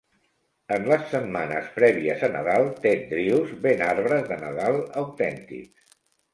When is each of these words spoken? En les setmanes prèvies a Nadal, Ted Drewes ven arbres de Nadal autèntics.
En 0.77 0.87
les 0.91 1.03
setmanes 1.11 1.67
prèvies 1.75 2.25
a 2.29 2.31
Nadal, 2.37 2.67
Ted 2.87 3.05
Drewes 3.13 3.55
ven 3.69 3.87
arbres 3.91 4.27
de 4.33 4.41
Nadal 4.47 4.83
autèntics. 5.07 5.97